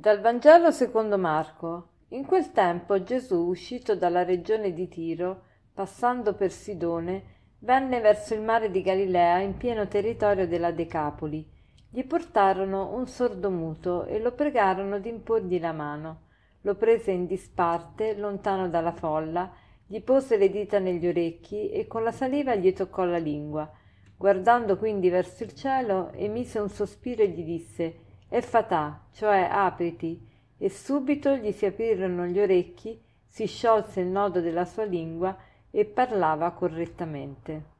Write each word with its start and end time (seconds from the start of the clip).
Dal 0.00 0.22
Vangelo 0.22 0.70
secondo 0.70 1.18
Marco. 1.18 1.88
In 2.12 2.24
quel 2.24 2.52
tempo 2.52 3.02
Gesù, 3.02 3.48
uscito 3.48 3.94
dalla 3.94 4.24
regione 4.24 4.72
di 4.72 4.88
Tiro, 4.88 5.42
passando 5.74 6.32
per 6.32 6.50
Sidone, 6.50 7.22
venne 7.58 8.00
verso 8.00 8.32
il 8.32 8.40
mare 8.40 8.70
di 8.70 8.80
Galilea 8.80 9.40
in 9.40 9.58
pieno 9.58 9.86
territorio 9.88 10.48
della 10.48 10.70
Decapoli. 10.70 11.46
Gli 11.90 12.02
portarono 12.04 12.94
un 12.94 13.06
sordomuto 13.08 14.06
e 14.06 14.18
lo 14.20 14.32
pregarono 14.32 14.98
di 14.98 15.10
imporgli 15.10 15.60
la 15.60 15.72
mano. 15.72 16.20
Lo 16.62 16.76
prese 16.76 17.10
in 17.10 17.26
disparte, 17.26 18.16
lontano 18.16 18.70
dalla 18.70 18.92
folla, 18.92 19.52
gli 19.86 20.00
pose 20.00 20.38
le 20.38 20.48
dita 20.48 20.78
negli 20.78 21.06
orecchi 21.08 21.68
e 21.68 21.86
con 21.86 22.02
la 22.02 22.12
saliva 22.12 22.54
gli 22.54 22.72
toccò 22.72 23.04
la 23.04 23.18
lingua. 23.18 23.70
Guardando 24.16 24.78
quindi 24.78 25.10
verso 25.10 25.44
il 25.44 25.52
cielo, 25.52 26.10
emise 26.12 26.58
un 26.58 26.70
sospiro 26.70 27.22
e 27.22 27.28
gli 27.28 27.44
disse 27.44 28.08
e 28.32 28.42
fatà, 28.42 29.06
cioè 29.12 29.48
apriti, 29.50 30.24
e 30.56 30.70
subito 30.70 31.34
gli 31.34 31.50
si 31.50 31.66
aprirono 31.66 32.26
gli 32.26 32.38
orecchi, 32.38 32.98
si 33.26 33.46
sciolse 33.46 34.00
il 34.00 34.06
nodo 34.06 34.40
della 34.40 34.64
sua 34.64 34.84
lingua 34.84 35.36
e 35.70 35.84
parlava 35.84 36.52
correttamente. 36.52 37.78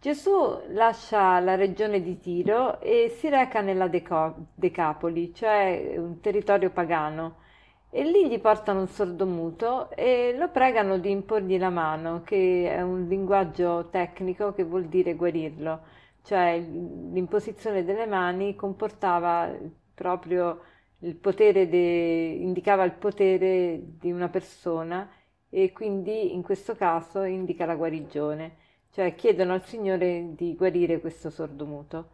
Gesù 0.00 0.58
lascia 0.68 1.38
la 1.40 1.54
regione 1.54 2.02
di 2.02 2.18
Tiro 2.18 2.80
e 2.80 3.14
si 3.18 3.28
reca 3.28 3.60
nella 3.60 3.88
Deco- 3.88 4.46
Decapoli, 4.54 5.34
cioè 5.34 5.94
un 5.96 6.20
territorio 6.20 6.70
pagano, 6.70 7.36
e 7.90 8.04
lì 8.04 8.28
gli 8.28 8.40
portano 8.40 8.80
un 8.80 8.88
sordomuto 8.88 9.90
e 9.90 10.34
lo 10.36 10.48
pregano 10.48 10.98
di 10.98 11.10
imporgli 11.10 11.58
la 11.58 11.70
mano, 11.70 12.22
che 12.22 12.70
è 12.70 12.80
un 12.80 13.06
linguaggio 13.06 13.88
tecnico 13.90 14.52
che 14.52 14.64
vuol 14.64 14.86
dire 14.86 15.14
guarirlo 15.14 15.80
cioè 16.24 16.58
l'imposizione 16.58 17.84
delle 17.84 18.06
mani 18.06 18.56
comportava 18.56 19.54
proprio 19.94 20.60
il 21.00 21.16
potere, 21.16 21.68
de, 21.68 22.36
indicava 22.40 22.84
il 22.84 22.92
potere 22.92 23.80
di 23.98 24.10
una 24.10 24.28
persona 24.28 25.08
e 25.50 25.72
quindi 25.72 26.34
in 26.34 26.42
questo 26.42 26.74
caso 26.74 27.22
indica 27.22 27.66
la 27.66 27.76
guarigione, 27.76 28.56
cioè 28.90 29.14
chiedono 29.14 29.52
al 29.52 29.64
Signore 29.66 30.32
di 30.34 30.54
guarire 30.56 31.00
questo 31.00 31.30
sordomuto. 31.30 32.10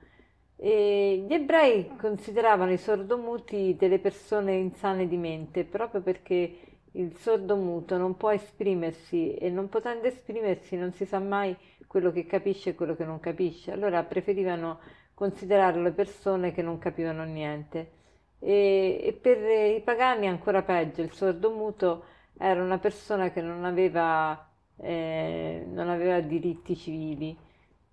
E 0.57 1.25
gli 1.27 1.33
ebrei 1.33 1.97
consideravano 1.97 2.73
i 2.73 2.79
sordomuti 2.79 3.77
delle 3.79 3.99
persone 3.99 4.55
insane 4.57 5.07
di 5.09 5.17
mente 5.17 5.65
proprio 5.65 6.03
perché 6.03 6.80
il 6.93 7.17
sordomuto 7.17 7.97
non 7.97 8.17
può 8.17 8.31
esprimersi 8.31 9.35
e 9.35 9.51
non 9.51 9.69
potendo 9.69 10.07
esprimersi 10.07 10.77
non 10.77 10.93
si 10.93 11.05
sa 11.05 11.19
mai 11.19 11.57
quello 11.87 12.11
che 12.13 12.27
capisce 12.27 12.71
e 12.71 12.75
quello 12.75 12.97
che 12.97 13.05
non 13.05 13.21
capisce. 13.21 13.73
Allora 13.73 14.03
preferivano 14.05 14.79
considerare 15.15 15.81
le 15.81 15.93
persone 15.93 16.53
che 16.53 16.63
non 16.63 16.79
capivano 16.79 17.25
niente. 17.25 17.99
E, 18.39 19.01
e 19.03 19.13
per 19.13 19.39
i 19.77 19.81
pagani 19.83 20.27
ancora 20.29 20.63
peggio, 20.63 21.03
il 21.03 21.13
sordomuto 21.13 22.05
era 22.39 22.63
una 22.63 22.79
persona 22.79 23.31
che 23.31 23.43
non 23.43 23.65
aveva, 23.65 24.49
eh, 24.77 25.65
non 25.69 25.89
aveva 25.89 26.21
diritti 26.21 26.77
civili. 26.77 27.37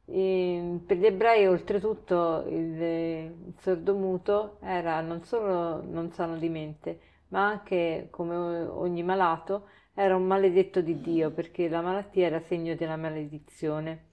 E 0.05 0.79
per 0.85 0.97
gli 0.97 1.05
ebrei, 1.05 1.47
oltretutto, 1.47 2.45
il, 2.47 2.81
il 2.81 3.55
sordomuto 3.59 4.57
era 4.61 5.01
non 5.01 5.23
solo 5.23 5.83
non 5.83 6.09
sano 6.11 6.37
di 6.37 6.47
mente, 6.47 6.99
ma 7.29 7.47
anche, 7.47 8.07
come 8.11 8.35
ogni 8.35 9.03
malato, 9.03 9.67
era 9.93 10.15
un 10.15 10.23
maledetto 10.23 10.81
di 10.81 11.01
Dio 11.01 11.31
perché 11.31 11.67
la 11.67 11.81
malattia 11.81 12.27
era 12.27 12.39
segno 12.39 12.75
della 12.75 12.97
maledizione. 12.97 14.11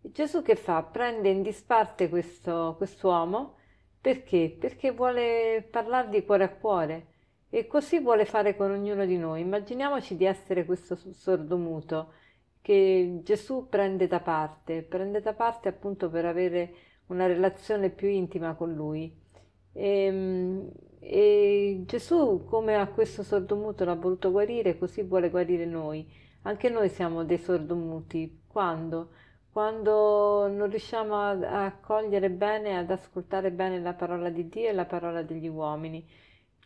E 0.00 0.12
Gesù 0.12 0.42
che 0.42 0.54
fa? 0.54 0.82
Prende 0.82 1.28
in 1.28 1.42
disparte 1.42 2.08
questo 2.08 2.74
quest'uomo 2.76 3.56
perché? 4.00 4.56
Perché 4.58 4.92
vuole 4.92 5.66
parlare 5.68 6.08
di 6.08 6.24
cuore 6.24 6.44
a 6.44 6.50
cuore 6.50 7.06
e 7.50 7.66
così 7.66 7.98
vuole 7.98 8.24
fare 8.24 8.56
con 8.56 8.70
ognuno 8.70 9.04
di 9.06 9.16
noi. 9.16 9.40
Immaginiamoci 9.40 10.16
di 10.16 10.24
essere 10.24 10.64
questo 10.64 10.94
sordomuto 10.94 12.12
che 12.60 13.20
Gesù 13.24 13.68
prende 13.68 14.06
da 14.06 14.20
parte, 14.20 14.82
prende 14.82 15.20
da 15.20 15.32
parte 15.34 15.68
appunto 15.68 16.10
per 16.10 16.26
avere 16.26 16.74
una 17.06 17.26
relazione 17.26 17.90
più 17.90 18.08
intima 18.08 18.54
con 18.54 18.72
lui. 18.72 19.12
E, 19.72 20.04
ehm, 20.04 20.70
e 21.10 21.84
Gesù, 21.86 22.44
come 22.44 22.76
a 22.76 22.86
questo 22.86 23.22
sordomuto 23.22 23.82
l'ha 23.82 23.94
voluto 23.94 24.30
guarire, 24.30 24.76
così 24.76 25.02
vuole 25.02 25.30
guarire 25.30 25.64
noi. 25.64 26.06
Anche 26.42 26.68
noi 26.68 26.90
siamo 26.90 27.24
dei 27.24 27.38
sordomuti. 27.38 28.42
Quando? 28.46 29.12
Quando 29.50 30.48
non 30.48 30.68
riusciamo 30.68 31.14
a, 31.16 31.64
a 31.64 31.72
cogliere 31.78 32.28
bene, 32.28 32.76
ad 32.76 32.90
ascoltare 32.90 33.50
bene 33.50 33.80
la 33.80 33.94
parola 33.94 34.28
di 34.28 34.50
Dio 34.50 34.68
e 34.68 34.72
la 34.74 34.84
parola 34.84 35.22
degli 35.22 35.48
uomini. 35.48 36.06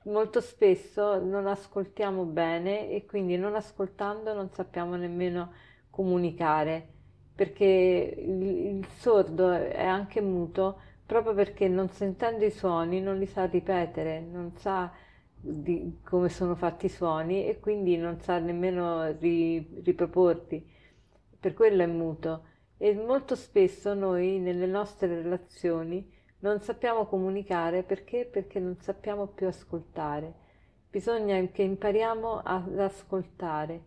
Molto 0.06 0.40
spesso 0.40 1.22
non 1.22 1.46
ascoltiamo 1.46 2.24
bene 2.24 2.90
e 2.90 3.06
quindi 3.06 3.36
non 3.36 3.54
ascoltando 3.54 4.34
non 4.34 4.50
sappiamo 4.50 4.96
nemmeno 4.96 5.52
comunicare, 5.88 6.84
perché 7.32 8.12
il, 8.18 8.42
il 8.42 8.86
sordo 8.88 9.52
è 9.52 9.84
anche 9.84 10.20
muto 10.20 10.80
proprio 11.12 11.34
perché 11.34 11.68
non 11.68 11.90
sentendo 11.90 12.46
i 12.46 12.50
suoni 12.50 13.02
non 13.02 13.18
li 13.18 13.26
sa 13.26 13.44
ripetere, 13.44 14.20
non 14.20 14.54
sa 14.56 14.90
di 15.34 15.98
come 16.02 16.30
sono 16.30 16.54
fatti 16.54 16.86
i 16.86 16.88
suoni 16.88 17.46
e 17.46 17.60
quindi 17.60 17.98
non 17.98 18.18
sa 18.20 18.38
nemmeno 18.38 19.12
ri, 19.18 19.82
riproporli. 19.84 20.66
Per 21.38 21.52
quello 21.52 21.82
è 21.82 21.86
muto. 21.86 22.44
E 22.78 22.94
molto 22.94 23.34
spesso 23.34 23.92
noi 23.92 24.38
nelle 24.38 24.64
nostre 24.64 25.06
relazioni 25.08 26.10
non 26.38 26.62
sappiamo 26.62 27.04
comunicare 27.04 27.82
perché? 27.82 28.24
Perché 28.24 28.58
non 28.58 28.78
sappiamo 28.80 29.26
più 29.26 29.46
ascoltare. 29.46 30.32
Bisogna 30.88 31.38
che 31.48 31.62
impariamo 31.62 32.40
ad 32.42 32.78
ascoltare. 32.78 33.82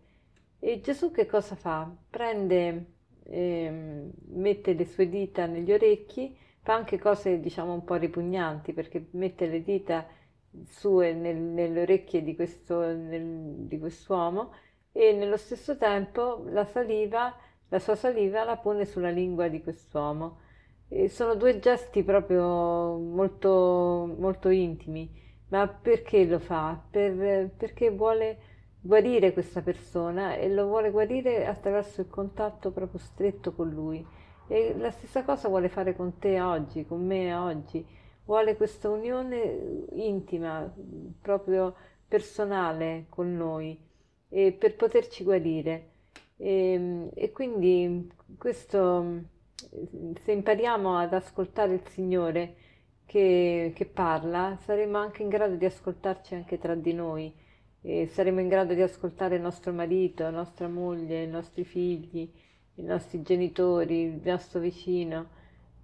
E 0.60 0.80
Gesù 0.80 1.10
che 1.10 1.26
cosa 1.26 1.56
fa? 1.56 1.92
Prende, 2.08 2.86
eh, 3.24 4.10
mette 4.28 4.74
le 4.74 4.84
sue 4.86 5.08
dita 5.08 5.46
negli 5.46 5.72
orecchi 5.72 6.44
fa 6.66 6.74
anche 6.74 6.98
cose 6.98 7.38
diciamo 7.38 7.72
un 7.72 7.84
po' 7.84 7.94
ripugnanti 7.94 8.72
perché 8.72 9.06
mette 9.12 9.46
le 9.46 9.62
dita 9.62 10.04
sue 10.64 11.12
nel, 11.12 11.36
nelle 11.36 11.82
orecchie 11.82 12.24
di, 12.24 12.34
questo, 12.34 12.80
nel, 12.80 13.68
di 13.68 13.78
quest'uomo 13.78 14.52
e 14.90 15.12
nello 15.12 15.36
stesso 15.36 15.76
tempo 15.76 16.42
la 16.48 16.64
saliva, 16.64 17.32
la 17.68 17.78
sua 17.78 17.94
saliva 17.94 18.42
la 18.42 18.56
pone 18.56 18.84
sulla 18.84 19.10
lingua 19.10 19.46
di 19.46 19.62
quest'uomo. 19.62 20.40
E 20.88 21.08
sono 21.08 21.36
due 21.36 21.60
gesti 21.60 22.02
proprio 22.02 22.96
molto, 22.98 24.12
molto 24.18 24.48
intimi, 24.48 25.08
ma 25.50 25.68
perché 25.68 26.24
lo 26.24 26.40
fa? 26.40 26.82
Per, 26.90 27.50
perché 27.56 27.90
vuole 27.90 28.38
guarire 28.80 29.32
questa 29.32 29.62
persona 29.62 30.34
e 30.34 30.48
lo 30.48 30.66
vuole 30.66 30.90
guarire 30.90 31.46
attraverso 31.46 32.00
il 32.00 32.08
contatto 32.08 32.72
proprio 32.72 32.98
stretto 32.98 33.52
con 33.52 33.68
lui. 33.70 34.04
E 34.48 34.76
la 34.78 34.92
stessa 34.92 35.24
cosa 35.24 35.48
vuole 35.48 35.68
fare 35.68 35.96
con 35.96 36.18
te 36.18 36.40
oggi, 36.40 36.86
con 36.86 37.04
me 37.04 37.34
oggi. 37.34 37.84
Vuole 38.24 38.56
questa 38.56 38.88
unione 38.88 39.86
intima, 39.92 40.72
proprio 41.20 41.74
personale 42.06 43.06
con 43.08 43.36
noi, 43.36 43.78
e 44.28 44.52
per 44.52 44.76
poterci 44.76 45.24
guarire. 45.24 45.90
E, 46.36 47.08
e 47.12 47.32
quindi 47.32 48.08
questo, 48.38 49.22
se 50.20 50.32
impariamo 50.32 50.96
ad 50.96 51.12
ascoltare 51.12 51.74
il 51.74 51.86
Signore 51.88 52.54
che, 53.04 53.72
che 53.74 53.86
parla, 53.86 54.56
saremo 54.60 54.98
anche 54.98 55.22
in 55.22 55.28
grado 55.28 55.56
di 55.56 55.64
ascoltarci 55.64 56.34
anche 56.34 56.58
tra 56.58 56.76
di 56.76 56.92
noi. 56.92 57.34
E 57.82 58.06
saremo 58.06 58.40
in 58.40 58.48
grado 58.48 58.74
di 58.74 58.82
ascoltare 58.82 59.36
il 59.36 59.42
nostro 59.42 59.72
marito, 59.72 60.22
la 60.22 60.30
nostra 60.30 60.68
moglie, 60.68 61.22
i 61.22 61.28
nostri 61.28 61.64
figli, 61.64 62.28
i 62.76 62.82
nostri 62.82 63.22
genitori, 63.22 64.02
il 64.02 64.20
nostro 64.24 64.60
vicino. 64.60 65.34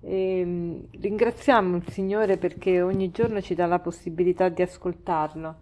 E 0.01 0.43
mm, 0.45 0.81
ringraziamo 1.01 1.77
il 1.77 1.89
Signore 1.89 2.37
perché 2.37 2.83
ogni 2.83 3.11
giorno 3.11 3.41
ci 3.41 3.55
dà 3.55 3.67
la 3.67 3.79
possibilità 3.79 4.49
di 4.49 4.63
ascoltarlo 4.63 5.57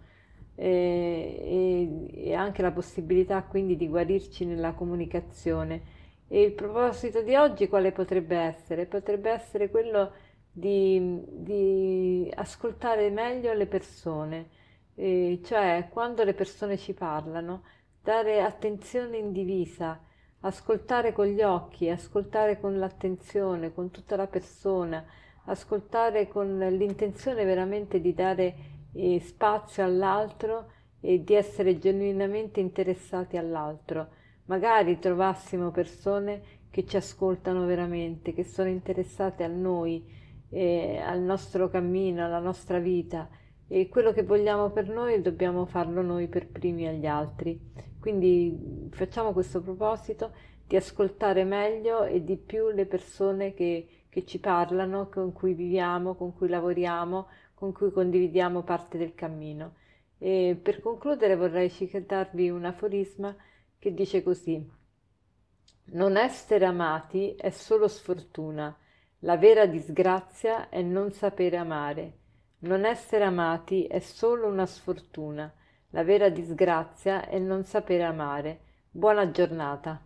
e, 0.55 2.09
e, 2.13 2.29
e 2.29 2.33
anche 2.33 2.61
la 2.61 2.71
possibilità 2.71 3.43
quindi 3.43 3.75
di 3.75 3.87
guarirci 3.87 4.45
nella 4.45 4.73
comunicazione. 4.73 5.99
E 6.27 6.41
il 6.43 6.53
proposito 6.53 7.21
di 7.21 7.35
oggi 7.35 7.67
quale 7.67 7.91
potrebbe 7.91 8.37
essere? 8.37 8.85
Potrebbe 8.85 9.31
essere 9.31 9.69
quello 9.69 10.11
di, 10.51 11.21
di 11.27 12.31
ascoltare 12.35 13.09
meglio 13.09 13.53
le 13.53 13.67
persone, 13.67 14.49
e 14.95 15.41
cioè 15.43 15.87
quando 15.89 16.23
le 16.23 16.33
persone 16.33 16.77
ci 16.77 16.93
parlano, 16.93 17.63
dare 18.01 18.41
attenzione 18.41 19.17
indivisa 19.17 19.99
ascoltare 20.41 21.13
con 21.13 21.25
gli 21.27 21.41
occhi, 21.41 21.89
ascoltare 21.89 22.59
con 22.59 22.77
l'attenzione, 22.77 23.73
con 23.73 23.91
tutta 23.91 24.15
la 24.15 24.27
persona, 24.27 25.03
ascoltare 25.45 26.27
con 26.27 26.57
l'intenzione 26.57 27.45
veramente 27.45 27.99
di 27.99 28.13
dare 28.13 28.55
eh, 28.93 29.19
spazio 29.19 29.83
all'altro 29.83 30.71
e 30.99 31.23
di 31.23 31.33
essere 31.33 31.77
genuinamente 31.79 32.59
interessati 32.59 33.37
all'altro. 33.37 34.19
Magari 34.45 34.99
trovassimo 34.99 35.71
persone 35.71 36.59
che 36.69 36.85
ci 36.85 36.97
ascoltano 36.97 37.65
veramente, 37.65 38.33
che 38.33 38.43
sono 38.43 38.69
interessate 38.69 39.43
a 39.43 39.47
noi, 39.47 40.03
eh, 40.49 40.97
al 41.03 41.21
nostro 41.21 41.69
cammino, 41.69 42.25
alla 42.25 42.39
nostra 42.39 42.79
vita 42.79 43.29
e 43.73 43.87
quello 43.87 44.11
che 44.11 44.23
vogliamo 44.23 44.69
per 44.69 44.89
noi 44.89 45.21
dobbiamo 45.21 45.65
farlo 45.65 46.01
noi 46.01 46.27
per 46.27 46.49
primi 46.49 46.89
agli 46.89 47.05
altri. 47.05 47.57
Quindi 48.01 48.89
facciamo 48.91 49.31
questo 49.31 49.61
proposito 49.61 50.33
di 50.67 50.75
ascoltare 50.75 51.45
meglio 51.45 52.03
e 52.03 52.21
di 52.21 52.35
più 52.35 52.67
le 52.71 52.85
persone 52.85 53.53
che, 53.53 54.07
che 54.09 54.25
ci 54.25 54.39
parlano, 54.41 55.07
con 55.07 55.31
cui 55.31 55.53
viviamo, 55.53 56.15
con 56.15 56.35
cui 56.35 56.49
lavoriamo, 56.49 57.27
con 57.53 57.71
cui 57.71 57.91
condividiamo 57.91 58.61
parte 58.63 58.97
del 58.97 59.13
cammino. 59.13 59.75
E 60.17 60.59
per 60.61 60.81
concludere 60.81 61.37
vorrei 61.37 61.69
citarvi 61.69 62.49
un 62.49 62.65
aforisma 62.65 63.33
che 63.79 63.93
dice 63.93 64.21
così: 64.21 64.69
Non 65.91 66.17
essere 66.17 66.65
amati 66.65 67.35
è 67.35 67.51
solo 67.51 67.87
sfortuna, 67.87 68.77
la 69.19 69.37
vera 69.37 69.65
disgrazia 69.65 70.67
è 70.67 70.81
non 70.81 71.11
sapere 71.11 71.55
amare. 71.55 72.19
Non 72.63 72.85
essere 72.85 73.23
amati 73.23 73.85
è 73.85 73.97
solo 73.99 74.45
una 74.47 74.67
sfortuna, 74.67 75.51
la 75.89 76.03
vera 76.03 76.29
disgrazia 76.29 77.27
è 77.27 77.39
non 77.39 77.63
sapere 77.63 78.03
amare. 78.03 78.59
Buona 78.91 79.31
giornata. 79.31 79.99